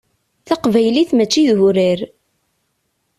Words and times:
Taqbaylit 0.47 1.09
mačči 1.17 1.43
d 1.57 1.59
urar. 1.67 1.99